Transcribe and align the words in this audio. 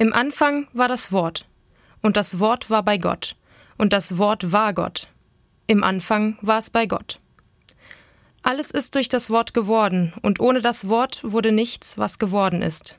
Im 0.00 0.14
Anfang 0.14 0.66
war 0.72 0.88
das 0.88 1.12
Wort, 1.12 1.46
und 2.00 2.16
das 2.16 2.38
Wort 2.38 2.70
war 2.70 2.82
bei 2.82 2.96
Gott, 2.96 3.36
und 3.76 3.92
das 3.92 4.16
Wort 4.16 4.50
war 4.50 4.72
Gott. 4.72 5.08
Im 5.66 5.84
Anfang 5.84 6.38
war 6.40 6.58
es 6.58 6.70
bei 6.70 6.86
Gott. 6.86 7.20
Alles 8.40 8.70
ist 8.70 8.94
durch 8.94 9.10
das 9.10 9.28
Wort 9.28 9.52
geworden, 9.52 10.14
und 10.22 10.40
ohne 10.40 10.62
das 10.62 10.88
Wort 10.88 11.20
wurde 11.22 11.52
nichts, 11.52 11.98
was 11.98 12.18
geworden 12.18 12.62
ist. 12.62 12.98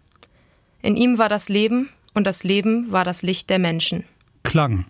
In 0.84 0.96
ihm 0.96 1.18
war 1.18 1.28
das 1.28 1.50
Leben, 1.50 1.90
und 2.14 2.28
das 2.28 2.44
Leben 2.44 2.92
war 2.92 3.04
das 3.04 3.24
Licht 3.24 3.50
der 3.50 3.58
Menschen. 3.58 4.04
Klang. 4.44 4.86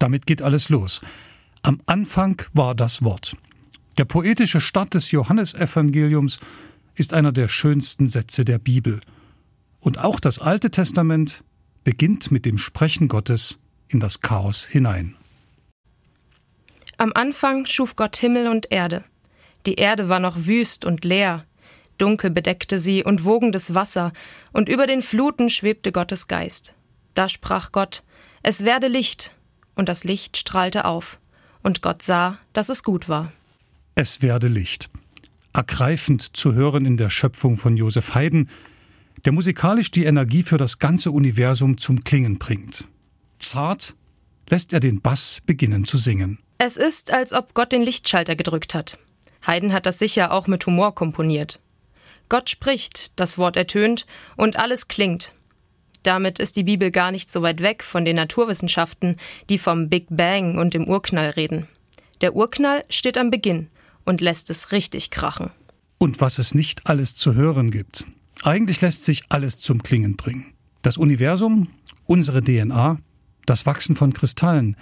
Damit 0.00 0.26
geht 0.26 0.42
alles 0.42 0.68
los. 0.68 1.00
Am 1.62 1.80
Anfang 1.86 2.42
war 2.54 2.74
das 2.74 3.04
Wort. 3.04 3.36
Der 3.98 4.04
poetische 4.04 4.60
Start 4.60 4.94
des 4.94 5.12
Johannesevangeliums 5.12 6.40
ist 6.96 7.14
einer 7.14 7.30
der 7.30 7.46
schönsten 7.46 8.08
Sätze 8.08 8.44
der 8.44 8.58
Bibel. 8.58 9.00
Und 9.80 9.98
auch 9.98 10.20
das 10.20 10.38
Alte 10.38 10.70
Testament 10.70 11.42
beginnt 11.84 12.30
mit 12.30 12.44
dem 12.44 12.58
Sprechen 12.58 13.08
Gottes 13.08 13.58
in 13.88 14.00
das 14.00 14.20
Chaos 14.20 14.64
hinein. 14.64 15.16
Am 16.98 17.12
Anfang 17.14 17.64
schuf 17.66 17.96
Gott 17.96 18.16
Himmel 18.16 18.48
und 18.48 18.70
Erde. 18.70 19.04
Die 19.66 19.74
Erde 19.74 20.08
war 20.08 20.20
noch 20.20 20.46
wüst 20.46 20.84
und 20.84 21.04
leer, 21.04 21.44
dunkel 21.96 22.30
bedeckte 22.30 22.78
sie 22.78 23.04
und 23.04 23.24
wogendes 23.24 23.74
Wasser, 23.74 24.12
und 24.52 24.68
über 24.68 24.86
den 24.86 25.02
Fluten 25.02 25.50
schwebte 25.50 25.92
Gottes 25.92 26.28
Geist. 26.28 26.74
Da 27.14 27.28
sprach 27.28 27.72
Gott, 27.72 28.02
es 28.42 28.64
werde 28.64 28.88
Licht, 28.88 29.34
und 29.74 29.88
das 29.88 30.04
Licht 30.04 30.36
strahlte 30.36 30.84
auf, 30.84 31.18
und 31.62 31.82
Gott 31.82 32.02
sah, 32.02 32.38
dass 32.52 32.68
es 32.68 32.82
gut 32.82 33.08
war. 33.08 33.32
Es 33.94 34.22
werde 34.22 34.48
Licht. 34.48 34.90
Ergreifend 35.52 36.36
zu 36.36 36.54
hören 36.54 36.86
in 36.86 36.96
der 36.96 37.10
Schöpfung 37.10 37.56
von 37.56 37.76
Josef 37.76 38.14
Haydn, 38.14 38.48
der 39.24 39.32
musikalisch 39.32 39.90
die 39.90 40.04
Energie 40.04 40.42
für 40.42 40.58
das 40.58 40.78
ganze 40.78 41.10
Universum 41.10 41.78
zum 41.78 42.04
Klingen 42.04 42.38
bringt. 42.38 42.88
Zart 43.38 43.94
lässt 44.48 44.72
er 44.72 44.80
den 44.80 45.00
Bass 45.00 45.40
beginnen 45.46 45.84
zu 45.84 45.96
singen. 45.96 46.38
Es 46.58 46.76
ist, 46.76 47.12
als 47.12 47.32
ob 47.32 47.54
Gott 47.54 47.72
den 47.72 47.82
Lichtschalter 47.82 48.36
gedrückt 48.36 48.74
hat. 48.74 48.98
Haydn 49.46 49.72
hat 49.72 49.86
das 49.86 49.98
sicher 49.98 50.32
auch 50.32 50.46
mit 50.46 50.66
Humor 50.66 50.94
komponiert. 50.94 51.58
Gott 52.28 52.50
spricht, 52.50 53.18
das 53.18 53.38
Wort 53.38 53.56
ertönt 53.56 54.06
und 54.36 54.56
alles 54.56 54.88
klingt. 54.88 55.32
Damit 56.02 56.38
ist 56.38 56.56
die 56.56 56.64
Bibel 56.64 56.90
gar 56.90 57.10
nicht 57.10 57.30
so 57.30 57.42
weit 57.42 57.62
weg 57.62 57.82
von 57.82 58.04
den 58.04 58.16
Naturwissenschaften, 58.16 59.16
die 59.48 59.58
vom 59.58 59.88
Big 59.88 60.06
Bang 60.08 60.58
und 60.58 60.74
dem 60.74 60.86
Urknall 60.86 61.30
reden. 61.30 61.66
Der 62.20 62.34
Urknall 62.36 62.82
steht 62.88 63.18
am 63.18 63.30
Beginn 63.30 63.68
und 64.04 64.20
lässt 64.20 64.50
es 64.50 64.72
richtig 64.72 65.10
krachen. 65.10 65.50
Und 65.98 66.20
was 66.20 66.38
es 66.38 66.54
nicht 66.54 66.86
alles 66.86 67.14
zu 67.14 67.34
hören 67.34 67.70
gibt. 67.70 68.06
Eigentlich 68.42 68.80
lässt 68.80 69.04
sich 69.04 69.24
alles 69.28 69.58
zum 69.58 69.82
Klingen 69.82 70.16
bringen. 70.16 70.52
Das 70.82 70.96
Universum, 70.96 71.68
unsere 72.06 72.42
DNA, 72.42 72.98
das 73.46 73.66
Wachsen 73.66 73.96
von 73.96 74.12
Kristallen. 74.12 74.76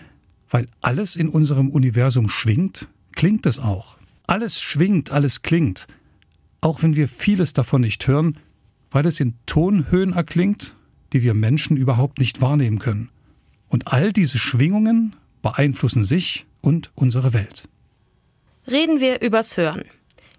Weil 0.51 0.67
alles 0.81 1.17
in 1.17 1.29
unserem 1.29 1.71
Universum 1.71 2.29
schwingt, 2.29 2.89
klingt 3.13 3.45
es 3.47 3.59
auch. 3.59 3.99
Alles 4.27 4.61
schwingt, 4.61 5.11
alles 5.11 5.43
klingt 5.43 5.87
auch 6.61 6.83
wenn 6.83 6.97
wir 6.97 7.09
vieles 7.09 7.53
davon 7.53 7.83
nicht 7.83 8.07
hören, 8.07 8.39
weil 8.91 9.07
es 9.07 9.21
in 9.21 9.35
Tonhöhen 9.47 10.13
erklingt, 10.13 10.75
die 11.13 11.23
wir 11.23 11.35
Menschen 11.35 11.77
überhaupt 11.77 12.19
nicht 12.19 12.41
wahrnehmen 12.41 12.79
können. 12.79 13.11
Und 13.69 13.89
all 13.89 14.13
diese 14.13 14.39
Schwingungen 14.39 15.15
beeinflussen 15.43 16.05
sich 16.05 16.47
und 16.61 16.91
unsere 16.95 17.33
Welt. 17.33 17.65
Reden 18.71 19.01
wir 19.01 19.21
übers 19.23 19.57
Hören. 19.57 19.85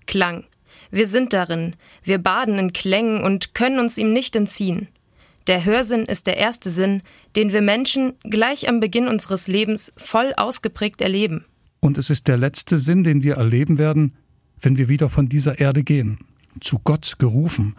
Klang. 0.06 0.46
Wir 0.92 1.08
sind 1.08 1.34
darin, 1.34 1.76
wir 2.04 2.18
baden 2.18 2.56
in 2.56 2.74
Klängen 2.74 3.22
und 3.22 3.54
können 3.54 3.80
uns 3.80 3.98
ihm 3.98 4.12
nicht 4.12 4.36
entziehen. 4.36 4.88
Der 5.48 5.66
Hörsinn 5.66 6.06
ist 6.06 6.28
der 6.28 6.38
erste 6.38 6.70
Sinn, 6.70 7.02
den 7.36 7.54
wir 7.54 7.62
Menschen 7.62 8.14
gleich 8.24 8.68
am 8.70 8.80
Beginn 8.80 9.08
unseres 9.08 9.48
Lebens 9.48 9.92
voll 9.98 10.34
ausgeprägt 10.38 11.02
erleben. 11.02 11.46
Und 11.80 11.98
es 11.98 12.10
ist 12.10 12.28
der 12.28 12.38
letzte 12.38 12.78
Sinn, 12.78 13.04
den 13.04 13.24
wir 13.24 13.36
erleben 13.36 13.78
werden, 13.78 14.16
wenn 14.60 14.78
wir 14.78 14.90
wieder 14.90 15.10
von 15.10 15.30
dieser 15.30 15.60
Erde 15.60 15.84
gehen, 15.84 16.20
zu 16.60 16.80
Gott 16.80 17.16
gerufen, 17.20 17.76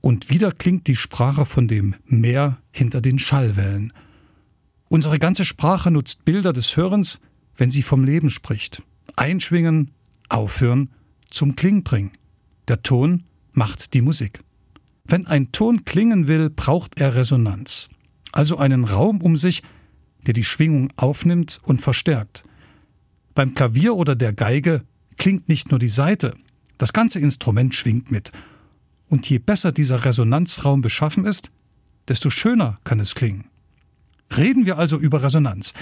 und 0.00 0.28
wieder 0.28 0.52
klingt 0.52 0.86
die 0.86 0.96
Sprache 0.96 1.46
von 1.46 1.66
dem 1.66 1.94
Meer 2.04 2.58
hinter 2.72 3.00
den 3.00 3.18
Schallwellen. 3.18 3.94
Unsere 4.90 5.18
ganze 5.18 5.46
Sprache 5.46 5.90
nutzt 5.90 6.26
Bilder 6.26 6.52
des 6.52 6.76
Hörens, 6.76 7.20
wenn 7.56 7.70
sie 7.70 7.80
vom 7.80 8.04
Leben 8.04 8.28
spricht. 8.28 8.82
Einschwingen, 9.16 9.92
aufhören, 10.28 10.90
zum 11.34 11.56
Kling 11.56 11.82
bringen. 11.82 12.12
Der 12.68 12.82
Ton 12.82 13.24
macht 13.52 13.94
die 13.94 14.00
Musik. 14.00 14.40
Wenn 15.04 15.26
ein 15.26 15.52
Ton 15.52 15.84
klingen 15.84 16.28
will, 16.28 16.48
braucht 16.48 16.98
er 16.98 17.14
Resonanz, 17.14 17.90
also 18.32 18.56
einen 18.56 18.84
Raum 18.84 19.20
um 19.20 19.36
sich, 19.36 19.62
der 20.26 20.32
die 20.32 20.44
Schwingung 20.44 20.90
aufnimmt 20.96 21.60
und 21.64 21.82
verstärkt. 21.82 22.44
Beim 23.34 23.54
Klavier 23.54 23.96
oder 23.96 24.16
der 24.16 24.32
Geige 24.32 24.82
klingt 25.18 25.48
nicht 25.48 25.70
nur 25.70 25.78
die 25.78 25.88
Saite, 25.88 26.34
das 26.78 26.92
ganze 26.92 27.18
Instrument 27.18 27.74
schwingt 27.74 28.10
mit. 28.10 28.32
Und 29.08 29.28
je 29.28 29.38
besser 29.38 29.72
dieser 29.72 30.04
Resonanzraum 30.04 30.80
beschaffen 30.80 31.26
ist, 31.26 31.50
desto 32.08 32.30
schöner 32.30 32.78
kann 32.84 33.00
es 33.00 33.14
klingen. 33.14 33.44
Reden 34.36 34.64
wir 34.66 34.78
also 34.78 34.98
über 34.98 35.22
Resonanz. 35.22 35.74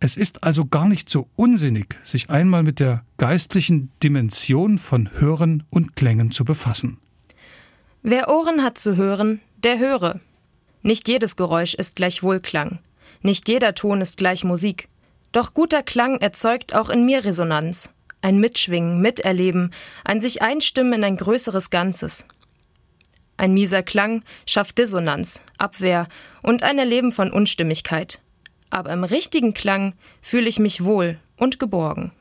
Es 0.00 0.16
ist 0.16 0.44
also 0.44 0.64
gar 0.64 0.86
nicht 0.86 1.08
so 1.08 1.28
unsinnig, 1.34 1.96
sich 2.04 2.30
einmal 2.30 2.62
mit 2.62 2.78
der 2.80 3.04
geistlichen 3.16 3.90
Dimension 4.02 4.78
von 4.78 5.10
Hören 5.18 5.64
und 5.70 5.96
Klängen 5.96 6.30
zu 6.30 6.44
befassen. 6.44 6.98
Wer 8.02 8.28
Ohren 8.28 8.62
hat 8.62 8.78
zu 8.78 8.96
hören, 8.96 9.40
der 9.64 9.78
höre. 9.78 10.20
Nicht 10.82 11.08
jedes 11.08 11.34
Geräusch 11.34 11.74
ist 11.74 11.96
gleich 11.96 12.22
Wohlklang. 12.22 12.78
Nicht 13.22 13.48
jeder 13.48 13.74
Ton 13.74 14.00
ist 14.00 14.16
gleich 14.16 14.44
Musik. 14.44 14.88
Doch 15.32 15.52
guter 15.52 15.82
Klang 15.82 16.18
erzeugt 16.18 16.74
auch 16.74 16.90
in 16.90 17.04
mir 17.04 17.24
Resonanz 17.24 17.90
ein 18.22 18.38
Mitschwingen, 18.40 19.00
Miterleben, 19.00 19.72
ein 20.04 20.20
sich 20.20 20.42
einstimmen 20.42 20.94
in 20.94 21.04
ein 21.04 21.16
größeres 21.16 21.70
Ganzes. 21.70 22.26
Ein 23.36 23.54
mieser 23.54 23.82
Klang 23.82 24.24
schafft 24.46 24.78
Dissonanz, 24.78 25.42
Abwehr 25.58 26.08
und 26.42 26.62
ein 26.62 26.78
Erleben 26.78 27.12
von 27.12 27.30
Unstimmigkeit. 27.30 28.20
Aber 28.70 28.92
im 28.92 29.04
richtigen 29.04 29.54
Klang 29.54 29.94
fühle 30.20 30.48
ich 30.48 30.58
mich 30.58 30.84
wohl 30.84 31.18
und 31.36 31.58
geborgen. 31.58 32.12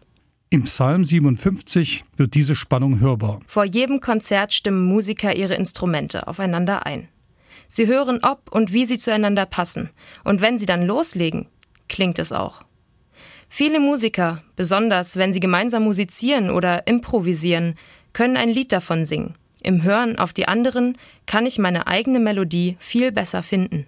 Im 0.50 0.63
Psalm 0.63 1.03
57 1.03 2.06
wird 2.16 2.34
diese 2.34 2.56
Spannung 2.56 3.02
hörbar. 3.02 3.41
Vor 3.47 3.66
jedem 3.66 4.00
Konzert 4.00 4.53
stimmen 4.53 4.86
Musiker 4.86 5.36
ihre 5.36 5.56
Instrumente 5.56 6.28
aufeinander 6.28 6.86
ein. 6.86 7.09
Sie 7.68 7.88
hören, 7.88 8.19
ob 8.24 8.50
und 8.52 8.72
wie 8.72 8.86
sie 8.86 8.97
zueinander 8.97 9.46
passen, 9.46 9.90
und 10.24 10.40
wenn 10.40 10.57
sie 10.57 10.66
dann 10.66 10.88
loslegen, 10.88 11.47
klingt 11.90 12.18
es 12.18 12.31
auch. 12.31 12.63
Viele 13.50 13.81
Musiker, 13.81 14.41
besonders 14.56 15.18
wenn 15.18 15.34
sie 15.34 15.41
gemeinsam 15.41 15.84
musizieren 15.84 16.50
oder 16.50 16.88
improvisieren, 16.88 17.75
können 18.13 18.38
ein 18.38 18.50
Lied 18.50 18.72
davon 18.72 19.03
singen. 19.03 19.36
Im 19.63 19.84
Hören 19.84 20.18
auf 20.18 20.31
die 20.31 20.47
anderen 20.47 20.97
kann 21.25 21.46
ich 21.46 21.59
meine 21.59 21.88
eigene 21.88 22.19
Melodie 22.19 22.78
viel 22.80 23.12
besser 23.12 23.44
finden. 23.44 23.86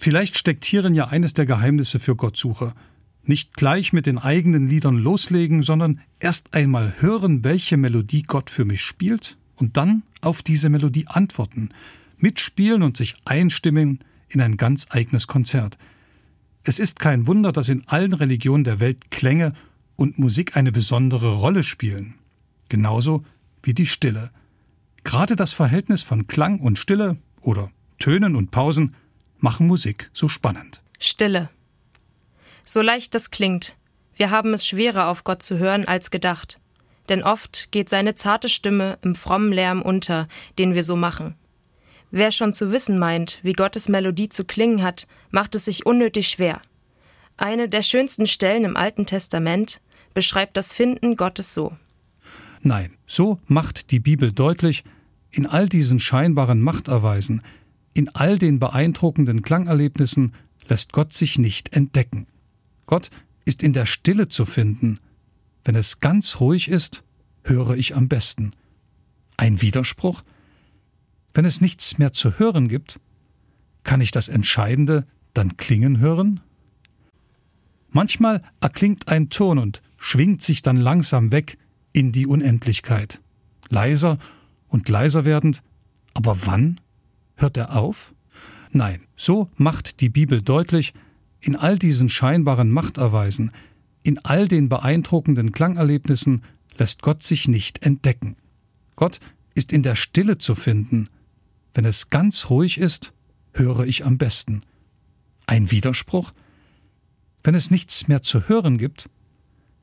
Vielleicht 0.00 0.38
steckt 0.38 0.64
hierin 0.64 0.94
ja 0.94 1.08
eines 1.08 1.34
der 1.34 1.44
Geheimnisse 1.44 1.98
für 1.98 2.14
Gottsucher. 2.14 2.72
Nicht 3.24 3.54
gleich 3.54 3.92
mit 3.92 4.06
den 4.06 4.16
eigenen 4.16 4.68
Liedern 4.68 4.96
loslegen, 4.96 5.60
sondern 5.60 6.00
erst 6.20 6.54
einmal 6.54 6.94
hören, 7.00 7.42
welche 7.42 7.76
Melodie 7.76 8.22
Gott 8.22 8.48
für 8.48 8.64
mich 8.64 8.80
spielt 8.80 9.36
und 9.56 9.76
dann 9.76 10.04
auf 10.20 10.44
diese 10.44 10.70
Melodie 10.70 11.08
antworten, 11.08 11.70
mitspielen 12.16 12.84
und 12.84 12.96
sich 12.96 13.16
einstimmen 13.24 13.98
in 14.28 14.40
ein 14.40 14.56
ganz 14.56 14.86
eigenes 14.90 15.26
Konzert. 15.26 15.76
Es 16.62 16.78
ist 16.78 17.00
kein 17.00 17.26
Wunder, 17.26 17.50
dass 17.50 17.68
in 17.68 17.82
allen 17.88 18.14
Religionen 18.14 18.62
der 18.62 18.78
Welt 18.78 19.10
Klänge 19.10 19.52
und 19.96 20.16
Musik 20.16 20.56
eine 20.56 20.70
besondere 20.70 21.34
Rolle 21.34 21.64
spielen. 21.64 22.14
Genauso 22.68 23.24
wie 23.64 23.74
die 23.74 23.86
Stille. 23.86 24.30
Gerade 25.02 25.34
das 25.34 25.52
Verhältnis 25.52 26.04
von 26.04 26.28
Klang 26.28 26.60
und 26.60 26.78
Stille 26.78 27.16
oder 27.40 27.72
Tönen 27.98 28.36
und 28.36 28.52
Pausen 28.52 28.94
machen 29.38 29.66
Musik 29.66 30.10
so 30.12 30.28
spannend. 30.28 30.82
Stille. 30.98 31.48
So 32.64 32.82
leicht 32.82 33.14
das 33.14 33.30
klingt, 33.30 33.74
wir 34.18 34.30
haben 34.30 34.52
es 34.52 34.66
schwerer 34.66 35.08
auf 35.08 35.22
Gott 35.22 35.42
zu 35.42 35.58
hören 35.58 35.86
als 35.86 36.10
gedacht. 36.10 36.58
Denn 37.08 37.22
oft 37.22 37.70
geht 37.70 37.88
seine 37.88 38.14
zarte 38.14 38.48
Stimme 38.48 38.98
im 39.02 39.14
frommen 39.14 39.52
Lärm 39.52 39.80
unter, 39.80 40.28
den 40.58 40.74
wir 40.74 40.84
so 40.84 40.96
machen. 40.96 41.36
Wer 42.10 42.32
schon 42.32 42.52
zu 42.52 42.72
wissen 42.72 42.98
meint, 42.98 43.38
wie 43.42 43.52
Gottes 43.52 43.88
Melodie 43.88 44.28
zu 44.28 44.44
klingen 44.44 44.82
hat, 44.82 45.06
macht 45.30 45.54
es 45.54 45.66
sich 45.66 45.86
unnötig 45.86 46.28
schwer. 46.28 46.60
Eine 47.36 47.68
der 47.68 47.82
schönsten 47.82 48.26
Stellen 48.26 48.64
im 48.64 48.76
Alten 48.76 49.06
Testament 49.06 49.80
beschreibt 50.14 50.56
das 50.56 50.72
Finden 50.72 51.16
Gottes 51.16 51.54
so. 51.54 51.76
Nein, 52.60 52.96
so 53.06 53.38
macht 53.46 53.92
die 53.92 54.00
Bibel 54.00 54.32
deutlich, 54.32 54.82
in 55.30 55.46
all 55.46 55.68
diesen 55.68 56.00
scheinbaren 56.00 56.60
Machterweisen, 56.60 57.42
in 57.98 58.08
all 58.10 58.38
den 58.38 58.60
beeindruckenden 58.60 59.42
Klangerlebnissen 59.42 60.32
lässt 60.68 60.92
Gott 60.92 61.12
sich 61.12 61.36
nicht 61.36 61.74
entdecken. 61.74 62.28
Gott 62.86 63.10
ist 63.44 63.64
in 63.64 63.72
der 63.72 63.86
Stille 63.86 64.28
zu 64.28 64.44
finden. 64.44 65.00
Wenn 65.64 65.74
es 65.74 65.98
ganz 65.98 66.38
ruhig 66.38 66.68
ist, 66.68 67.02
höre 67.42 67.76
ich 67.76 67.96
am 67.96 68.06
besten. 68.06 68.52
Ein 69.36 69.62
Widerspruch? 69.62 70.22
Wenn 71.34 71.44
es 71.44 71.60
nichts 71.60 71.98
mehr 71.98 72.12
zu 72.12 72.38
hören 72.38 72.68
gibt, 72.68 73.00
Kann 73.82 74.00
ich 74.00 74.10
das 74.10 74.28
Entscheidende 74.28 75.06
dann 75.34 75.56
klingen 75.56 75.98
hören? 75.98 76.40
Manchmal 77.88 78.42
erklingt 78.60 79.08
ein 79.08 79.30
Ton 79.30 79.58
und 79.58 79.82
schwingt 79.96 80.42
sich 80.42 80.62
dann 80.62 80.76
langsam 80.76 81.32
weg 81.32 81.56
in 81.92 82.12
die 82.12 82.26
Unendlichkeit. 82.26 83.20
Leiser 83.70 84.18
und 84.68 84.88
leiser 84.88 85.24
werdend. 85.24 85.62
Aber 86.12 86.46
wann 86.46 86.80
hört 87.38 87.56
er 87.56 87.76
auf? 87.76 88.14
Nein, 88.70 89.00
so 89.16 89.48
macht 89.56 90.00
die 90.00 90.10
Bibel 90.10 90.42
deutlich, 90.42 90.92
in 91.40 91.56
all 91.56 91.78
diesen 91.78 92.08
scheinbaren 92.08 92.70
Machterweisen, 92.70 93.52
in 94.02 94.18
all 94.18 94.48
den 94.48 94.68
beeindruckenden 94.68 95.52
Klangerlebnissen 95.52 96.42
lässt 96.76 97.02
Gott 97.02 97.22
sich 97.22 97.48
nicht 97.48 97.84
entdecken. 97.84 98.36
Gott 98.96 99.20
ist 99.54 99.72
in 99.72 99.82
der 99.82 99.94
Stille 99.94 100.38
zu 100.38 100.54
finden. 100.54 101.08
Wenn 101.74 101.84
es 101.84 102.10
ganz 102.10 102.50
ruhig 102.50 102.78
ist, 102.78 103.12
höre 103.52 103.86
ich 103.86 104.04
am 104.04 104.18
besten. 104.18 104.62
Ein 105.46 105.70
Widerspruch? 105.70 106.32
Wenn 107.42 107.54
es 107.54 107.70
nichts 107.70 108.08
mehr 108.08 108.22
zu 108.22 108.48
hören 108.48 108.78
gibt, 108.78 109.08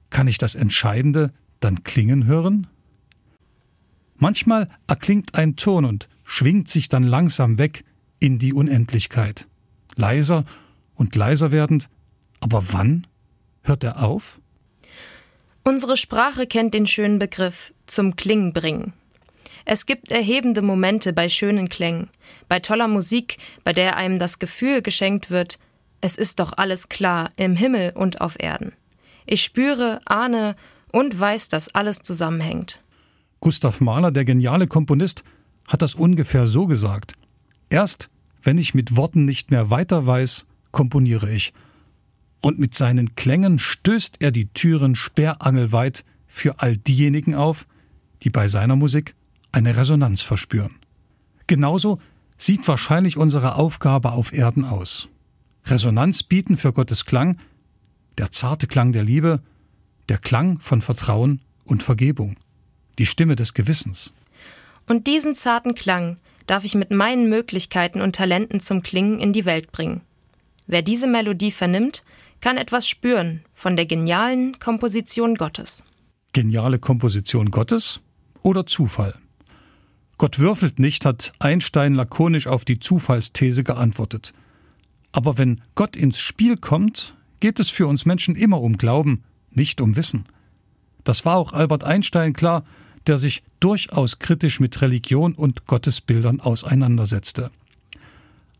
kann 0.09 0.27
ich 0.27 0.37
das 0.37 0.55
Entscheidende 0.55 1.33
dann 1.59 1.83
klingen 1.83 2.25
hören? 2.25 2.67
Manchmal 4.17 4.67
erklingt 4.87 5.35
ein 5.35 5.55
Ton 5.55 5.85
und 5.85 6.07
schwingt 6.25 6.67
sich 6.67 6.89
dann 6.89 7.03
langsam 7.03 7.57
weg 7.57 7.85
in 8.19 8.39
die 8.39 8.53
Unendlichkeit. 8.53 9.47
Leiser 9.95 10.43
und 10.95 11.15
leiser 11.15 11.51
werdend. 11.51 11.89
Aber 12.41 12.73
wann 12.73 13.07
hört 13.61 13.83
er 13.83 14.03
auf? 14.03 14.41
Unsere 15.63 15.95
Sprache 15.95 16.45
kennt 16.45 16.73
den 16.73 16.87
schönen 16.87 17.19
Begriff 17.19 17.73
zum 17.85 18.15
Klingen 18.15 18.51
bringen. 18.51 18.93
Es 19.63 19.85
gibt 19.85 20.11
erhebende 20.11 20.61
Momente 20.61 21.11
bei 21.11 21.27
schönen 21.27 21.69
Klängen, 21.69 22.09
bei 22.47 22.59
toller 22.59 22.87
Musik, 22.87 23.37
bei 23.63 23.73
der 23.73 23.95
einem 23.95 24.19
das 24.19 24.37
Gefühl 24.37 24.83
geschenkt 24.83 25.31
wird, 25.31 25.57
es 26.01 26.17
ist 26.17 26.39
doch 26.39 26.53
alles 26.57 26.87
klar 26.87 27.29
im 27.37 27.55
Himmel 27.55 27.91
und 27.95 28.21
auf 28.21 28.35
Erden. 28.39 28.73
Ich 29.25 29.41
spüre, 29.41 30.01
ahne 30.05 30.55
und 30.91 31.19
weiß, 31.19 31.49
dass 31.49 31.73
alles 31.73 32.03
zusammenhängt. 32.03 32.79
Gustav 33.39 33.81
Mahler, 33.81 34.11
der 34.11 34.23
geniale 34.23 34.67
Komponist, 34.67 35.23
hat 35.67 35.81
das 35.81 35.95
ungefähr 35.95 36.47
so 36.47 36.67
gesagt. 36.67 37.13
Erst 37.69 38.09
wenn 38.45 38.57
ich 38.59 38.75
mit 38.75 38.95
Worten 38.95 39.25
nicht 39.25 39.49
mehr 39.49 39.71
weiter 39.71 40.05
weiß, 40.05 40.45
komponiere 40.71 41.31
ich. 41.31 41.51
Und 42.41 42.59
mit 42.59 42.75
seinen 42.75 43.15
Klängen 43.15 43.57
stößt 43.57 44.17
er 44.19 44.31
die 44.31 44.47
Türen 44.47 44.93
sperrangelweit 44.93 46.05
für 46.27 46.59
all 46.59 46.77
diejenigen 46.77 47.33
auf, 47.33 47.65
die 48.21 48.29
bei 48.29 48.47
seiner 48.47 48.75
Musik 48.75 49.15
eine 49.51 49.75
Resonanz 49.75 50.21
verspüren. 50.21 50.75
Genauso 51.47 51.99
sieht 52.37 52.67
wahrscheinlich 52.67 53.17
unsere 53.17 53.55
Aufgabe 53.55 54.11
auf 54.11 54.31
Erden 54.31 54.63
aus. 54.63 55.09
Resonanz 55.65 56.21
bieten 56.21 56.55
für 56.55 56.71
Gottes 56.71 57.05
Klang, 57.05 57.37
der 58.19 58.31
zarte 58.31 58.67
Klang 58.67 58.91
der 58.91 59.03
Liebe, 59.03 59.41
der 60.07 60.19
Klang 60.19 60.59
von 60.59 60.83
Vertrauen 60.83 61.41
und 61.63 61.81
Vergebung, 61.81 62.37
die 62.99 63.07
Stimme 63.07 63.35
des 63.35 63.55
Gewissens. 63.55 64.13
Und 64.87 65.07
diesen 65.07 65.35
zarten 65.35 65.75
Klang 65.75 66.17
darf 66.47 66.63
ich 66.63 66.75
mit 66.75 66.91
meinen 66.91 67.29
Möglichkeiten 67.29 68.01
und 68.01 68.15
Talenten 68.15 68.59
zum 68.59 68.83
Klingen 68.83 69.19
in 69.19 69.33
die 69.33 69.45
Welt 69.45 69.71
bringen. 69.71 70.01
Wer 70.67 70.81
diese 70.81 71.07
Melodie 71.07 71.51
vernimmt, 71.51 72.03
kann 72.41 72.57
etwas 72.57 72.87
spüren 72.87 73.43
von 73.53 73.75
der 73.75 73.85
genialen 73.85 74.59
Komposition 74.59 75.35
Gottes. 75.35 75.83
Geniale 76.33 76.79
Komposition 76.79 77.49
Gottes 77.49 78.01
oder 78.43 78.65
Zufall? 78.65 79.15
Gott 80.17 80.39
würfelt 80.39 80.79
nicht, 80.79 81.05
hat 81.05 81.33
Einstein 81.39 81.93
lakonisch 81.93 82.47
auf 82.47 82.65
die 82.65 82.79
Zufallsthese 82.79 83.63
geantwortet. 83.63 84.33
Aber 85.11 85.37
wenn 85.37 85.61
Gott 85.75 85.95
ins 85.95 86.19
Spiel 86.19 86.57
kommt, 86.57 87.15
geht 87.39 87.59
es 87.59 87.69
für 87.69 87.87
uns 87.87 88.05
Menschen 88.05 88.35
immer 88.35 88.61
um 88.61 88.77
Glauben, 88.77 89.23
nicht 89.51 89.81
um 89.81 89.95
Wissen. 89.95 90.25
Das 91.03 91.25
war 91.25 91.37
auch 91.37 91.53
Albert 91.53 91.83
Einstein 91.83 92.33
klar, 92.33 92.65
der 93.07 93.17
sich 93.17 93.43
durchaus 93.59 94.19
kritisch 94.19 94.59
mit 94.59 94.81
Religion 94.81 95.33
und 95.33 95.65
Gottesbildern 95.65 96.39
auseinandersetzte. 96.39 97.51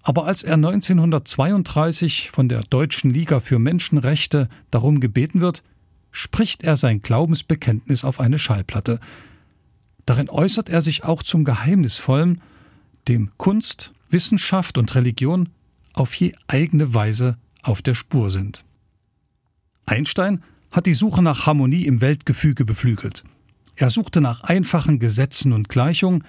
Aber 0.03 0.25
als 0.25 0.44
er 0.44 0.53
1932 0.53 2.30
von 2.31 2.47
der 2.47 2.62
Deutschen 2.62 3.09
Liga 3.09 3.39
für 3.39 3.57
Menschenrechte 3.57 4.50
darum 4.69 5.00
gebeten 5.00 5.42
wird, 5.42 5.63
spricht 6.12 6.63
er 6.63 6.77
sein 6.77 7.01
Glaubensbekenntnis 7.01 8.06
auf 8.06 8.19
eine 8.19 8.39
Schallplatte. 8.39 9.00
Darin 10.06 10.30
äußert 10.30 10.69
er 10.69 10.81
sich 10.81 11.03
auch 11.03 11.24
zum 11.24 11.44
Geheimnisvollen, 11.44 12.41
dem 13.07 13.31
Kunst, 13.38 13.94
Wissenschaft 14.09 14.77
und 14.77 14.94
Religion 14.94 15.50
auf 15.94 16.13
je 16.15 16.33
eigene 16.48 16.94
Weise 16.94 17.38
auf 17.63 17.81
der 17.81 17.95
Spur 17.95 18.30
sind. 18.30 18.63
Einstein 19.88 20.44
hat 20.71 20.86
die 20.86 20.94
Suche 20.94 21.21
nach 21.21 21.48
Harmonie 21.48 21.86
im 21.86 22.01
Weltgefüge 22.01 22.63
beflügelt. 22.63 23.24
Er 23.75 23.89
suchte 23.89 24.22
nach 24.22 24.42
einfachen 24.42 25.00
Gesetzen 25.00 25.51
und 25.51 25.69
Gleichungen, 25.69 26.24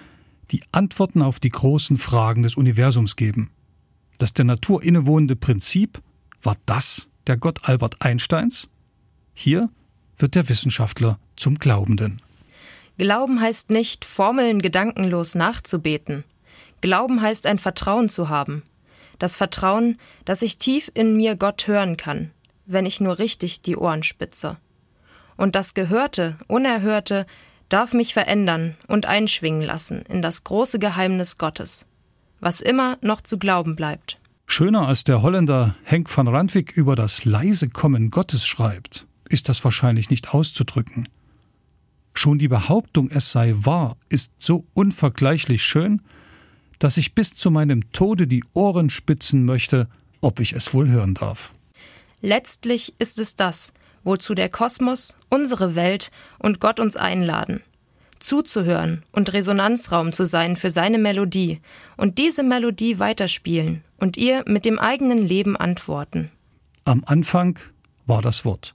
die 0.51 0.61
Antworten 0.71 1.21
auf 1.21 1.39
die 1.39 1.49
großen 1.49 1.97
Fragen 1.97 2.43
des 2.43 2.55
Universums 2.55 3.15
geben. 3.15 3.51
Das 4.17 4.33
der 4.33 4.45
Natur 4.45 4.83
innewohnende 4.83 5.35
Prinzip 5.35 6.01
war 6.41 6.57
das 6.65 7.07
der 7.27 7.37
Gott 7.37 7.67
Albert 7.67 8.01
Einsteins? 8.01 8.69
Hier 9.33 9.69
wird 10.17 10.35
der 10.35 10.49
Wissenschaftler 10.49 11.19
zum 11.35 11.59
Glaubenden. 11.59 12.17
Glauben 12.97 13.39
heißt 13.39 13.69
nicht, 13.69 14.05
Formeln 14.05 14.61
gedankenlos 14.61 15.35
nachzubeten. 15.35 16.23
Glauben 16.81 17.21
heißt 17.21 17.45
ein 17.45 17.59
Vertrauen 17.59 18.09
zu 18.09 18.29
haben. 18.29 18.63
Das 19.19 19.35
Vertrauen, 19.35 19.97
dass 20.25 20.41
ich 20.41 20.57
tief 20.57 20.91
in 20.93 21.15
mir 21.15 21.35
Gott 21.35 21.67
hören 21.67 21.97
kann, 21.97 22.31
wenn 22.65 22.85
ich 22.85 22.99
nur 22.99 23.19
richtig 23.19 23.61
die 23.61 23.77
Ohren 23.77 24.03
spitze. 24.03 24.57
Und 25.37 25.55
das 25.55 25.73
Gehörte, 25.73 26.37
Unerhörte, 26.47 27.25
darf 27.69 27.93
mich 27.93 28.13
verändern 28.13 28.75
und 28.87 29.05
einschwingen 29.05 29.61
lassen 29.61 30.01
in 30.09 30.21
das 30.21 30.43
große 30.43 30.79
Geheimnis 30.79 31.37
Gottes 31.37 31.85
was 32.39 32.61
immer 32.61 32.97
noch 33.01 33.21
zu 33.21 33.37
glauben 33.37 33.75
bleibt. 33.75 34.19
Schöner 34.45 34.87
als 34.87 35.03
der 35.03 35.21
Holländer 35.21 35.75
Henk 35.83 36.15
van 36.15 36.27
Randwijk 36.27 36.71
über 36.71 36.95
das 36.95 37.25
leise 37.25 37.69
Kommen 37.69 38.11
Gottes 38.11 38.45
schreibt, 38.45 39.07
ist 39.27 39.49
das 39.49 39.63
wahrscheinlich 39.63 40.09
nicht 40.09 40.33
auszudrücken. 40.33 41.07
Schon 42.13 42.39
die 42.39 42.47
Behauptung, 42.47 43.11
es 43.11 43.31
sei 43.31 43.53
wahr, 43.57 43.97
ist 44.09 44.31
so 44.39 44.65
unvergleichlich 44.73 45.63
schön, 45.63 46.01
dass 46.79 46.97
ich 46.97 47.13
bis 47.13 47.33
zu 47.33 47.51
meinem 47.51 47.91
Tode 47.91 48.27
die 48.27 48.43
Ohren 48.53 48.89
spitzen 48.89 49.45
möchte, 49.45 49.87
ob 50.21 50.39
ich 50.39 50.53
es 50.53 50.73
wohl 50.73 50.87
hören 50.87 51.13
darf. 51.13 51.51
Letztlich 52.21 52.95
ist 52.97 53.19
es 53.19 53.35
das, 53.35 53.73
wozu 54.07 54.33
der 54.33 54.49
Kosmos, 54.49 55.15
unsere 55.29 55.75
Welt 55.75 56.11
und 56.39 56.59
Gott 56.59 56.79
uns 56.79 56.97
einladen 56.97 57.61
zuzuhören 58.19 59.03
und 59.11 59.33
Resonanzraum 59.33 60.11
zu 60.11 60.25
sein 60.25 60.55
für 60.55 60.69
seine 60.69 60.97
Melodie 60.97 61.59
und 61.97 62.17
diese 62.17 62.43
Melodie 62.43 62.99
weiterspielen 62.99 63.83
und 63.97 64.17
ihr 64.17 64.43
mit 64.47 64.65
dem 64.65 64.79
eigenen 64.79 65.19
Leben 65.19 65.55
antworten. 65.55 66.31
Am 66.85 67.03
Anfang 67.05 67.59
war 68.05 68.21
das 68.21 68.45
Wort. 68.45 68.73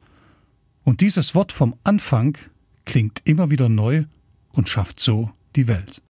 Und 0.85 1.01
dieses 1.01 1.35
Wort 1.35 1.53
vom 1.53 1.75
Anfang 1.85 2.37
klingt 2.85 3.21
immer 3.25 3.51
wieder 3.51 3.69
neu 3.69 4.05
und 4.53 4.69
schafft 4.69 5.01
so 5.01 5.31
die 5.57 5.69
Welt. 5.69 6.01